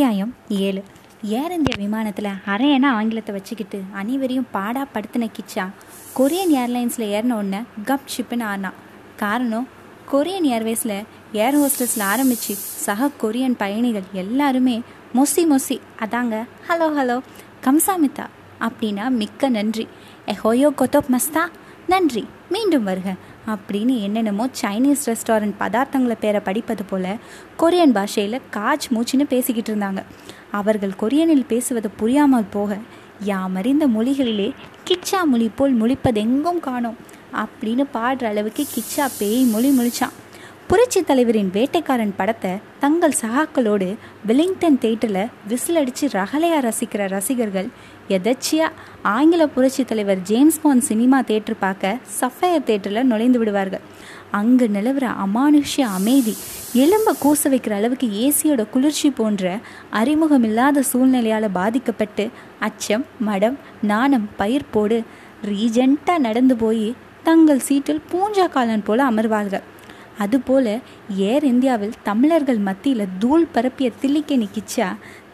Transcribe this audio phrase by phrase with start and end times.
[0.00, 0.82] அத்தியாயம் ஏழு.
[1.22, 5.64] ஏர் இந்தியா விமானத்தில் அரையனா ஆங்கிலத்தை வச்சுக்கிட்டு அனைவரையும் பாடா படுத்தின கிச்சா.
[6.18, 8.72] கொரியன் ஏர்லைன்ஸில் ஏறின உடனே கப் ஷிப்புன்னு ஆனா
[9.16, 9.68] காரணம்
[10.12, 12.54] கொரியன் ஏர்வேஸில் ஏர் ஹோஸ்டஸில் ஆரம்பித்து
[12.86, 14.82] சக கொரியன் பயணிகள் எல்லாருமே
[15.14, 17.20] மொசி மொசி அதாங்க ஹலோ ஹலோ
[17.64, 18.26] கம்சாமிதா
[18.60, 19.88] அப்படின்னா மிக்க நன்றி.
[20.26, 21.44] எ ஹோயோ கொத்தோப் மஸ்தா
[21.86, 22.26] நன்றி.
[22.48, 23.14] மீண்டும் வருக.
[23.46, 27.16] அப்படின்னு என்னென்னமோ சைனீஸ் ரெஸ்டாரண்ட் பதார்த்தங்களை பேரை படிப்பது போல
[27.58, 30.02] கொரியன் பாஷையில் காச் மூச்சுன்னு பேசிக்கிட்டு இருந்தாங்க.
[30.50, 32.78] அவர்கள் கொரியனில் பேசுவது புரியாமல் போக
[33.24, 34.52] யாமறிந்த மொழிகளிலே
[34.88, 36.96] கிச்சா மொழி போல் முழிப்பதெங்கும் காணோம்
[37.34, 40.16] அப்படின்னு பாடுற அளவுக்கு கிச்சா பேய் மொழி முழிச்சான்.
[40.70, 47.68] புரட்சி தலைவரின் வேட்டைக்காரன் படத்தை தங்கள் சகாக்களோடு வெலிங்டன் தேட்டரில் விசில் அடித்து ரகலையாக ரசிக்கிற ரசிகர்கள்
[48.08, 53.80] எதர்ச்சியாக ஆங்கில புரட்சி தலைவர் ஜேம்ஸ் பான் சினிமா தேட்டர் பார்க்க சஃபயர் தேட்டரில் நுழைந்து விடுவார்கள்.
[54.30, 56.36] அங்கு நிலவுற அமானுஷ்ய அமைதி
[56.74, 59.58] எலும்ப கூச வைக்கிற அளவுக்கு ஏசியோட குளிர்ச்சி போன்ற
[59.92, 62.30] அறிமுகமில்லாத சூழ்நிலையால் பாதிக்கப்பட்டு
[62.60, 65.02] அச்சம் மடம் நாணம் பயிர் போடு
[66.18, 69.66] நடந்து போய் தங்கள் சீட்டில் பூஞ்சா காலன் போல அமர்வார்கள்.
[70.22, 70.66] அதுபோல
[71.30, 74.88] ஏர் இந்தியாவில் தமிழர்கள் மத்தியில் தூள் பரப்பிய தில்லிக்க நிக்கிச்சா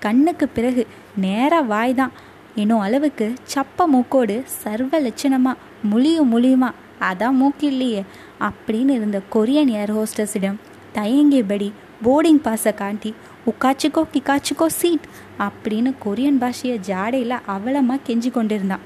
[0.05, 0.83] கண்ணுக்கு பிறகு
[1.25, 2.15] நேராக வாய்தான்.
[2.61, 6.71] என்னும் அளவுக்கு சப்ப மூக்கோடு சர்வ லட்சணமாக முழியும் முழியுமா
[7.09, 8.03] அதான் மூக்கு இல்லையே
[8.49, 10.61] அப்படின்னு இருந்த கொரியன் ஏர் ஹோஸ்டஸிடம்
[10.95, 11.69] தயங்கியபடி
[12.05, 13.11] போர்டிங் பாஸை காட்டி
[13.51, 15.07] உக்காச்சிக்கோ கிக்காச்சிக்கோ சீட்
[15.47, 18.85] அப்படின்னு கொரியன் பாஷையை ஜாடையில் அவலமாக கெஞ்சி கொண்டிருந்தான்.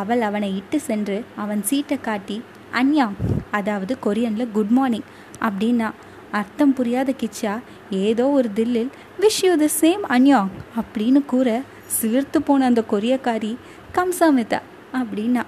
[0.00, 2.36] அவள் அவனை இட்டு சென்று அவன் சீட்டை காட்டி
[2.76, 3.06] அன்யா
[3.50, 5.08] அதாவது கொரியனில் குட் மார்னிங்
[5.42, 5.88] அப்படின்னா
[6.32, 7.52] அர்த்தம் புரியாத கிச்சா
[8.02, 10.40] ஏதோ ஒரு தில்லில் விஷ் யூ த சேம் அன்யா
[10.76, 11.48] அப்படின்னு கூற
[11.96, 13.52] சிலிர்த்து போன அந்த கொரியக்காரி
[13.92, 14.60] கம்சாமிதா
[14.92, 15.42] அப்படின்னா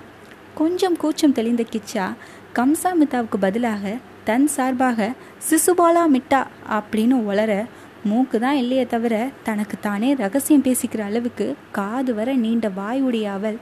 [0.55, 2.05] கொஞ்சம் கூச்சம் தெளிந்த கிச்சா
[2.53, 3.93] கம்சாமிதாவுக்கு பதிலாக
[4.25, 5.11] தன் சார்பாக
[5.49, 6.41] சிசுபாலா மிட்டா
[6.79, 7.53] அப்படின்னு உளர
[8.05, 13.59] மூக்கு தான் இல்லையே தவிர தனக்கு தானே ரகசியம் பேசிக்கிற அளவுக்கு காது வர நீண்ட வாயுடைய அவள்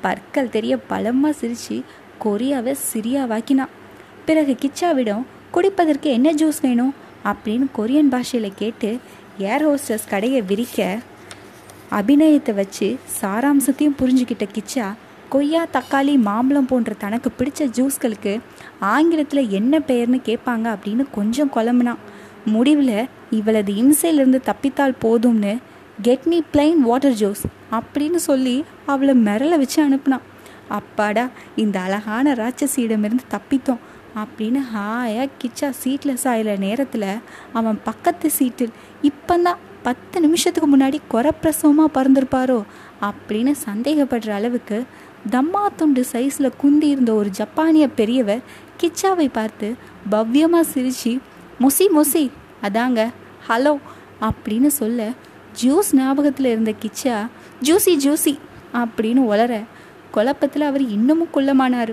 [0.00, 1.76] பற்கள் தெரிய பலமாக சிரித்து
[2.24, 3.74] கொரியாவை சிரியாவாக்கினான்
[4.24, 6.94] பிறகு கிச்சாவிடம் குடிப்பதற்கு என்ன ஜூஸ் வேணும்?
[7.24, 8.98] அப்படின்னு கொரியன் பாஷையில் கேட்டு
[9.38, 10.98] ஏர் ஹோஸ்டர்ஸ் கடையை விரிக்க
[11.90, 14.86] அபிநயத்தை வச்சு சாராம்சத்தையும் புரிஞ்சுக்கிட்ட கிச்சா
[15.28, 18.40] கொய்யா தக்காளி மாம்பழம் போன்ற தனக்கு பிடிச்ச ஜூஸ்களுக்கு
[18.80, 22.02] ஆங்கிலத்தில் என்ன பெயர்னு கேட்பாங்க அப்படின்னு கொஞ்சம் குழம்புனான்
[22.46, 25.56] முடிவில் இவளது இம்சையிலிருந்து தப்பித்தால் போதும்னு
[26.02, 30.26] get me plain water juice அப்படின்னு சொல்லி அவளை மிரள வச்சு அனுப்புனான்
[30.68, 33.84] அப்பாடா இந்த அழகான ராட்சசியிடமிருந்து தப்பித்தோம்
[34.16, 37.10] அப்படின்னு ஹாயாக கிச்சா சீட்டில் சாயில நேரத்தில்
[37.52, 42.62] அவன் பக்கத்து சீட்டில் இப்போந்தான் பத்து நிமிஷத்துக்கு முன்னாடி குறப்பிரசவமாக பறந்துருப்பாரோ
[43.00, 44.78] அப்படின்னு சந்தேகப்படுற அளவுக்கு
[45.30, 48.42] தம்மா துண்டு சைஸில் குந்தி இருந்த ஒரு ஜப்பானிய பெரியவர்
[48.82, 49.68] கிச்சாவை பார்த்து
[50.10, 51.20] பவ்யமாக சிரித்து
[51.60, 52.30] மொசி மொசி
[52.62, 53.12] அதாங்க
[53.48, 53.74] ஹலோ
[54.20, 55.10] அப்படின்னு சொல்ல
[55.62, 57.16] ஜூஸ் ஞாபகத்தில் இருந்த கிச்சா
[57.62, 58.38] ஜூசி ஜூசி
[58.72, 59.52] அப்படின்னு உளர
[60.10, 61.92] குழப்பத்தில் அவர் இன்னமும் குள்ளமானார்.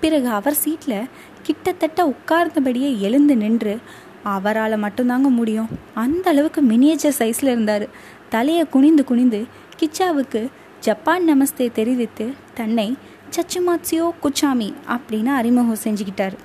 [0.00, 1.08] பிறகு அவர் சீட்டில்
[1.42, 3.74] கிட்டத்தட்ட உட்கார்ந்தபடியே எழுந்து நின்று
[4.22, 5.68] அவரால் மட்டும்தாங்க முடியும்.
[5.94, 7.86] அந்த அளவுக்கு மினியேச்சர் சைஸில் இருந்தார்.
[8.28, 9.40] தலையை குனிந்து குனிந்து
[9.80, 10.40] கிச்சாவுக்கு
[10.80, 12.96] ஜப்பான் நமஸ்தே தெரிவித்து தன்னை
[13.36, 16.36] சச்சுமாத்சியோ குச்சாமி அப்படின்னு அறிமுகம் செஞ்சுக்கிட்டார்.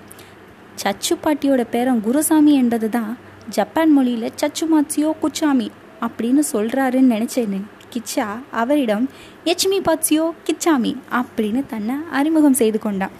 [0.83, 3.17] சச்சு பாட்டியோட பேரன் குருசாமி என்பது தான்
[3.49, 5.67] ஜப்பான் மொழியில் சச்சுமாத்சியோ குச்சாமி
[6.05, 7.59] அப்படின்னு சொல்கிறாருன்னு நினச்சேன்னு
[7.93, 9.09] கிச்சா அவரிடம்
[9.45, 13.17] எச்மி பாத்சியோ கிச்சாமி அப்படின்னு தன்னை அறிமுகம் செய்து கொண்டான்.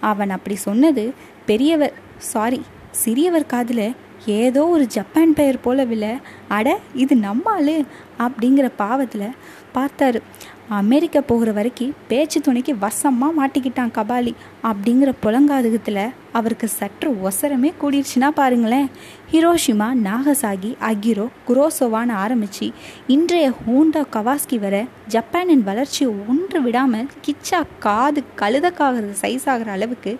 [0.00, 1.04] அவன் அப்படி சொன்னது
[1.46, 1.94] பெரியவர்
[2.32, 3.86] சாரி சிறியவர் காதில்
[4.26, 6.12] ஏதோ ஒரு ஜப்பான் பெயர் போலவில்லை
[6.48, 7.60] அட இது நம்ம
[8.18, 9.34] அப்படிங்கிற பாவத்தில்
[9.74, 10.20] பார்த்தாரு.
[10.68, 14.34] அமெரிக்கா போகிற வரைக்கும் பேச்சு துணைக்கு வசமாக மாட்டிக்கிட்டான் கபாலி.
[14.62, 18.88] அப்படிங்கிற புலங்காதுகத்தில் அவருக்கு சற்று ஒசரமே கூடிருச்சுன்னா பாருங்களேன்.
[19.32, 22.72] ஹிரோஷிமா நாகசாகி அகிரோ குரோசோவான்னு ஆரம்பித்து
[23.06, 30.18] இன்றைய ஹோண்டா கவாஸ்கி வர ஜப்பானின் வளர்ச்சியை ஒன்று விடாமல் கிச்சா காது கழுதக்காகிறது சைஸ் ஆகிற அளவுக்கு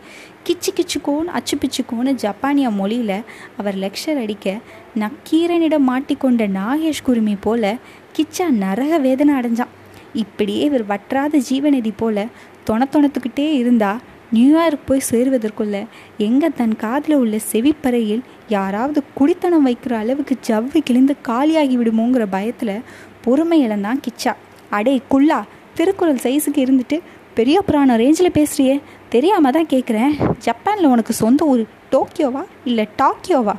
[0.49, 3.25] கிச்சு கிச்சுக்கோன்னு அச்சு பிச்சுக்கோன்னு ஜப்பானிய மொழியில்
[3.57, 4.61] அவர் லெக்சர் அடிக்க
[4.99, 7.77] நக்கீரனிடம் மாட்டிக்கொண்ட நாகேஷ் குருமி போல
[8.19, 9.73] கிச்சா நரக வேதனை அடைஞ்சான்.
[10.15, 12.27] இப்படியே இவர் வற்றாத ஜீவநதி போல
[12.67, 13.93] தொணத்தொணத்துக்கிட்டே இருந்தா
[14.33, 15.87] நியூயார்க் போய் சேருவதற்குள்ள
[16.19, 22.81] எங்க தன் காதில் உள்ள செவிப்பறையில் யாராவது குடித்தனம் வைக்கிற அளவுக்கு ஜவ்வு கிழிந்து காலியாகி விடுமோங்கிற பயத்தில்
[23.23, 24.33] பொறுமை இழந்தான் கிச்சா.
[24.71, 25.43] அடே குள்ளா
[25.75, 27.01] திருக்குறள் சைஸுக்கு இருந்துட்டு
[27.35, 33.55] பெரிய புராணம் ரேஞ்சில் பேசுகிறியே தெரியாம தான் கேட்குறேன் ஜப்பானில் உனக்கு சொந்த ஊர் டோக்கியோவா இல்லை டாக்கியோவா?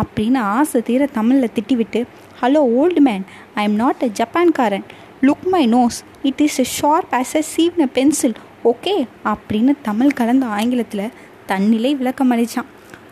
[0.00, 2.00] அப்படின்னு ஆசை தீர தமிழில் திட்டிவிட்டு
[2.40, 4.84] hello old man I am not a ஜப்பான்காரன்.
[5.22, 8.34] Look my nose it is a sharp as a சீவ்ன pencil
[8.64, 11.10] okay அப்படின்னு தமிழ் கலந்த ஆங்கிலத்தில்
[11.46, 12.68] தன்னிலை விளக்கம் அளித்தான்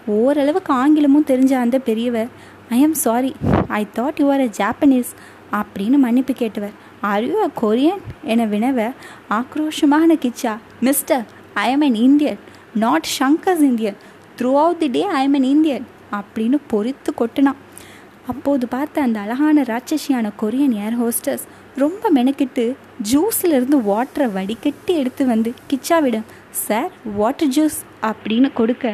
[0.07, 2.29] ஓரளவுக்கு ஆங்கிலமும் தெரிஞ்ச அந்த பெரியவர்
[2.69, 3.33] I am sorry
[3.69, 5.11] I thought you are a Japanese
[5.53, 6.73] அப்படின்னு மன்னிப்பு கேட்டவர்.
[7.01, 8.93] ஆர் யூ அ கொரியன் என வினவ
[9.31, 10.57] ஆக்ரோஷமான Kichcha.
[10.81, 11.25] Mister
[11.55, 12.39] I am an Indian
[12.75, 13.97] not Shankar's Indian
[14.63, 17.61] throughout the day I am an Indian அப்படின்னு பொறித்து கொட்டினான்.
[18.29, 21.45] அப்போது பார்த்த அந்த அழகான ராட்சசியான கொரியன் ஏர் ஹோஸ்டஸ்
[21.83, 22.65] ரொம்ப மெனக்கிட்டு
[23.13, 26.27] ஜூஸில் இருந்து வாட்டரை வடிகட்டி எடுத்து வந்து கிச்சாவிடம்.
[26.51, 28.93] சார் வாட்டர் ஜூஸ் அப்படின்னு கொடுக்க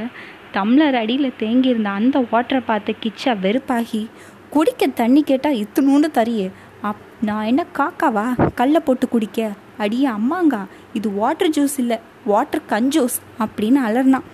[0.53, 4.03] டம்ளர் அடியில் தேங்கியிருந்த அந்த வாட்டரை பார்த்த கிச்சா வெறுப்பாகி
[4.51, 6.51] குடிக்க தண்ணி கேட்டால் இத்துணூண்டு தரியே
[6.83, 8.27] அப் நான் என்ன காக்காவா?
[8.55, 9.51] கல்லை போட்டு குடிக்க?
[9.79, 10.63] அடியே அம்மாங்கா
[10.93, 14.29] இது வாட்டர் ஜூஸ் இல்லை வாட்டர் கஞ்சூஸ் அப்படின்னு அலர்னான்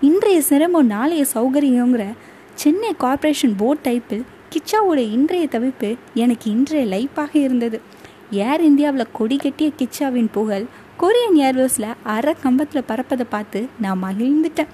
[0.00, 2.04] இன்றைய சிரமம் நாளைய சௌகரியங்கிற
[2.54, 7.80] சென்னை கார்ப்பரேஷன் போர்ட் டைப்பில் கிச்சாவோட இன்றைய தவிப்பு எனக்கு இன்றைய லைஃபாக இருந்தது.
[8.32, 10.64] ஏர் இந்தியாவில் கொடி கட்டிய கிச்சாவின் புகழ்
[11.00, 14.70] கொரியன் ஏர்வேஸில் அரை கம்பத்தில் பறப்பதை பார்த்து நான் மகிழ்ந்துட்டேன்.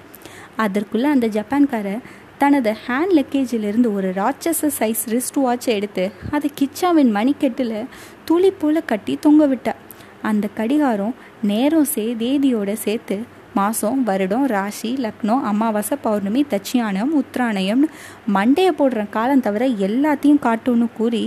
[0.55, 2.01] அதற்குள்ளே அந்த ஜப்பான்காரர்
[2.37, 7.85] தனது ஹேண்ட் லக்கேஜிலிருந்து ஒரு ராட்சச சைஸ் ரிஸ்ட் வாட்சை எடுத்து அதை கிச்சாவின் மணிக்கெட்டில்
[8.25, 9.75] துளி போல் கட்டி தொங்க விட்டார்.
[10.21, 13.19] அந்த கடிகாரம் நேரம் சே தேதியோடு சேர்த்து
[13.59, 17.87] மாதம் வருடம் ராசி லக்னோ அமாவாசை பௌர்ணமி தட்சியானம் உத்ராணயம்னு
[18.35, 21.23] மண்டையை போடுற காலம் தவிர எல்லாத்தையும் காட்டும்னு கூறி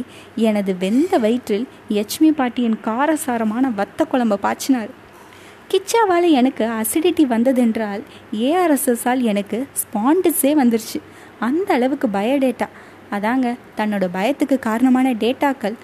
[0.49, 1.67] எனது வெந்த வயிற்றில்
[1.99, 4.91] யட்சுமி பாட்டியின் காரசாரமான வத்த குழம்பு பாய்ச்சினார்.
[5.73, 8.03] கிச்சாவால் எனக்கு அசிடிட்டி வந்ததென்றால்
[8.47, 10.99] ஏஆர்எஸ்எஸ்ஸால் எனக்கு ஸ்பாண்டிஸே வந்துருச்சு.
[11.49, 12.69] அந்த அளவுக்கு பயோடேட்டா
[13.17, 13.49] அதாங்க
[13.79, 15.77] தன்னோட பயத்துக்கு காரணமான டேட்டாக்கள்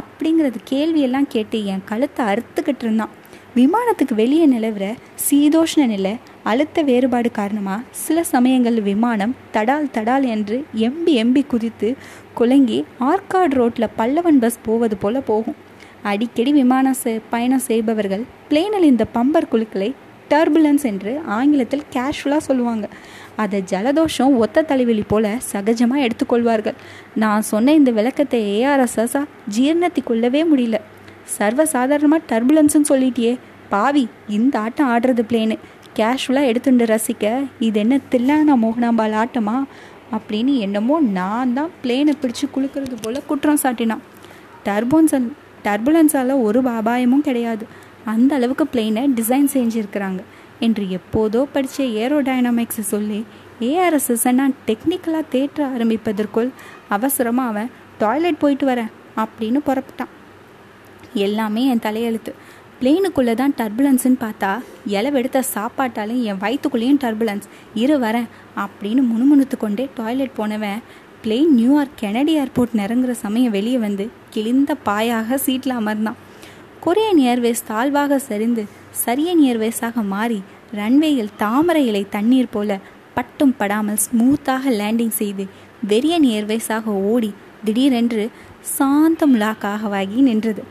[0.00, 3.12] அப்படிங்கிறது கேள்வியெல்லாம் கேட்டு என் கழுத்தை அறுத்துக்கிட்டு இருந்தான்.
[3.56, 4.84] விமானத்துக்கு வெளியே நிலவுற
[5.24, 6.12] சீதோஷ்ண நிலை
[6.42, 10.56] அழுத்த வேறுபாடு காரணமாக சில சமயங்கள் விமானம் தடால் தடால் என்று
[10.86, 11.88] எம்பி எம்பி குதித்து
[12.34, 12.78] குலங்கி
[13.10, 15.54] ஆர்காட் ரோட்டில் பல்லவன் பஸ் போவது போல போகும்.
[16.02, 16.96] அடிக்கடி விமானம்
[17.34, 19.94] பயணம் செய்பவர்கள் பிளேனில் இந்த பம்பர் குழுக்களை
[20.30, 22.88] டர்புலன்ஸ் என்று ஆங்கிலத்தில் கேஷுவலாக சொல்லுவாங்க.
[23.36, 26.76] அதை ஜலதோஷம் ஒத்த தலைவலி போல சகஜமாக எடுத்துக்கொள்வார்கள்.
[27.14, 29.24] நான் சொன்ன இந்த விளக்கத்தை ஏஆர்எஸ்எஸ்ஸாக
[29.58, 30.80] ஜீர்ணத்தி கொள்ளவே முடியல.
[31.38, 33.38] சர்வசாதாரணமாக டர்புலன்ஸ்னு சொல்லிட்டியே.
[33.68, 35.56] பாவி இந்த ஆட்டம் ஆடுறது பிளேனு
[35.98, 37.24] கேஷுவலாக எடுத்துட்டு ரசிக்க
[37.58, 39.56] இது என்ன தில்லானா மோகனாம்பால் ஆட்டமா?
[40.16, 44.02] அப்படின்னு என்னமோ நான் தான் பிளேனை பிடிச்சி குளுக்கிறது போல் குற்றம் சாட்டினான்.
[44.64, 45.28] டர்போன்சன்
[45.64, 47.66] டர்புலன்ஸால் ஒரு அபாயமும் கிடையாது.
[48.12, 50.20] அந்த அளவுக்கு பிளெயினை டிசைன் செஞ்சுருக்கிறாங்க.
[50.60, 53.24] என்று எப்போதோ படித்த ஏரோடைனமிக்ஸை சொல்லி
[53.60, 56.50] ஏஆர்எஸ்எஸ்ஸை நான் டெக்னிக்கலாக தேற்ற ஆரம்பிப்பதற்குள்
[56.88, 60.12] அவசரமாக அவன் டாய்லெட் போயிட்டு வரேன் அப்படின்னு புறப்பட்டான்.
[61.14, 62.32] எல்லாமே என் தலையெழுத்து.
[62.80, 70.34] பிளேனுக்குள்ளே தான் டர்புலன்ஸ்னு பார்த்தா இலவெடுத்த சாப்பாட்டாலும் என் வயிற்றுக்குள்ளேயும் டர்புலன்ஸ் இரு வரேன் அப்படின்னு முணுமுணுத்து கொண்டே டாய்லெட்
[70.34, 70.82] போனவன்
[71.24, 76.18] plane New York Kennedy airport நிறங்குற சமயம் வெளியே வந்து கிழிந்த பாயாக சீட்டில் அமர்ந்தான்.
[76.84, 78.64] கொரியன் ஏர்வேஸ் தாழ்வாக சரிந்து
[79.04, 80.42] சரியன் ஏர்வேஸாக மாறி
[80.74, 82.78] ரன்வேயில் தாமரை இலை தண்ணீர் போல
[83.14, 85.46] பட்டும் படாமல் ஸ்மூத்தாக லேண்டிங் செய்து
[85.88, 87.34] வெறியன் ஏர்வேஸாக ஓடி
[87.64, 88.30] திடீரென்று
[88.60, 90.64] சாந்தம் லாக்காகவாகி நின்றது.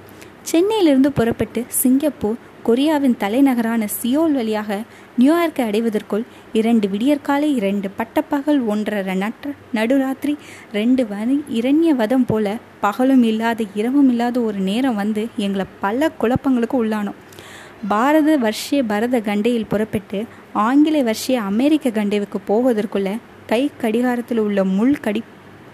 [0.43, 2.35] சென்னையிலிருந்து புறப்பட்டு சிங்கப்பூர்
[2.65, 4.83] கொரியாவின் தலைநகரான சியோல் வழியாக
[5.19, 6.23] நியூயார்க்கை அடைவதற்குள்
[6.53, 10.35] இரண்டு விடியற்காலை இரண்டு பட்டப்பகல் ஒன்றரை நற்ற நடுராத்திரி
[10.73, 16.77] ரெண்டு வரி இரண்ய வதம் போல பகலும் இல்லாத இரவும் இல்லாத ஒரு நேரம் வந்து எங்களை பல குழப்பங்களுக்கு
[16.83, 17.19] உள்ளானோம்.
[17.87, 23.17] பாரத வர்ஷே பரத கண்டையில் புறப்பட்டு ஆங்கில வர்ஷிய அமெரிக்க கண்டைவுக்கு போவதற்குள்ள
[23.47, 25.23] கை கடிகாரத்தில் உள்ள முள் கடி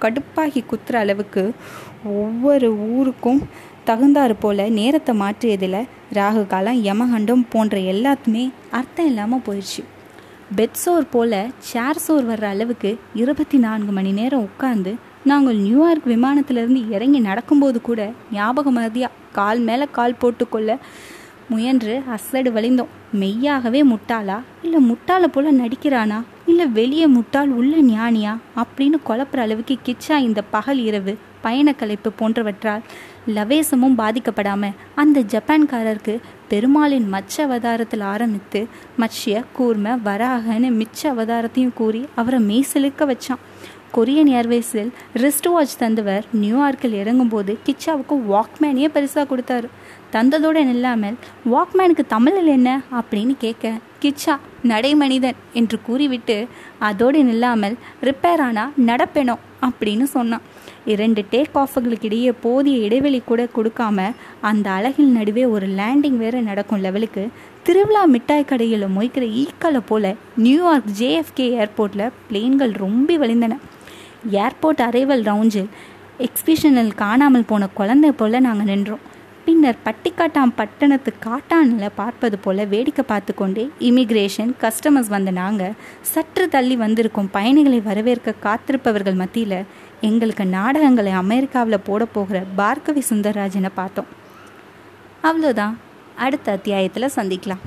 [0.02, 1.52] கடுப்பாகி குத்துற அளவுக்கு
[2.04, 3.42] ஒவ்வொரு ஊருக்கும்
[3.90, 9.84] தகுந்தாறு போல் நேரத்தை மாற்றியதில் ராகு காலம் யமகண்டம் போன்ற எல்லாத்துமே அர்த்தம் இல்லாமல் போயிடுச்சு.
[10.56, 17.20] பெட்சோர் போல் சேர் சோர் வர்ற அளவுக்கு இருபத்தி நான்கு மணி நேரம் உட்காந்து நாங்கள் நியூயார்க் விமானத்திலிருந்து இறங்கி
[17.20, 20.78] நடக்கும்போது கூட ஞாபகம் மதியாக கால் மேலே கால் போட்டுக்கொள்ள
[21.50, 22.92] முயன்று அசடு வழிந்தோம்.
[23.14, 24.38] மெய்யாகவே முட்டாளா?
[24.62, 26.24] இல்லை முட்டாளை போல் நடிக்கிறானா?
[26.46, 28.38] இல்லை வெளியே முட்டாள் உள்ள ஞானியா?
[28.56, 32.82] அப்படின்னு குழப்புற அளவுக்கு கிச்சா இந்த பகல் இரவு பயணக்கலைப்பு போன்றவற்றால்
[33.28, 38.68] லவேசமும் பாதிக்கப்படாமல் அந்த ஜப்பான்காரருக்கு பெருமாளின் மச்ச அவதாரத்தில் ஆரம்பித்து
[39.00, 43.44] மச்சிய கூர்ம வராகன்னு மிச்ச அவதாரத்தையும் கூறி அவரை மெய்சிலுக்க வச்சான்.
[43.96, 49.66] கொரியன் ஏர்வேஸில் ரிஸ்ட் வாட்ச் தந்தவர் நியூயார்க்கில் இறங்கும்போது கிச்சாவுக்கு வாக்மேனையே பரிசாக கொடுத்தாரு.
[50.12, 51.16] தந்ததோடு நில்லாமல்
[51.52, 52.82] வாக்மேனுக்கு தமிழில் என்ன?
[52.92, 53.72] அப்படின்னு கேட்க
[54.02, 56.48] கிச்சா நடைமனிதன் என்று கூறிவிட்டு
[56.80, 60.42] அதோடு நில்லாமல் ரிப்பேர் ஆனால் நடப்பெணும் அப்படின்னு சொன்னான்.
[60.90, 64.06] இரண்டு டேக் ஆஃபுகளுக்கு இடையே போதிய இடைவெளி கூட கொடுக்காம
[64.42, 67.24] அந்த அழகில் நடுவே ஒரு லேண்டிங் வேற நடக்கும் லெவலுக்கு
[67.64, 73.58] திருவிழா மிட்டாய் கடையில் மொய்க்கிற ஈக்களை போல நியூயார்க் ஜேஎஃப்கே ஏர்போர்ட்டில் பிளேன்கள் ரொம்ப வழிந்தன.
[74.32, 75.70] ஏர்போர்ட் அரைவல் ரவுஞ்சில்
[76.28, 79.04] எக்ஸ்பிஷனில் காணாமல் போன குழந்தை போல நாங்கள் நின்றோம்.
[79.46, 85.78] பின்னர் பட்டிக்காட்டாம் பட்டணத்து காட்டானில் பார்ப்பது போல வேடிக்கை பார்த்து கொண்டே இமிக்ரேஷன் கஸ்டமர்ஸ் வந்த நாங்கள்
[86.12, 89.60] சற்று தள்ளி வந்திருக்கும் பயணிகளை வரவேற்க காத்திருப்பவர்கள் மத்தியில்
[90.02, 94.06] எங்களுக்கு நாடகங்களை அமெரிக்காவில் போட போகிற பார்கவி சுந்தரராஜனை பார்த்தோம்.
[95.24, 95.74] அவ்வளோதான்.
[96.16, 97.64] அடுத்த அத்தியாயத்தில் சந்திக்கலாம்.